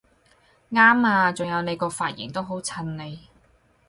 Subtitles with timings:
[0.71, 1.31] 啱吖！
[1.31, 3.27] 仲有你個髮型都好襯你！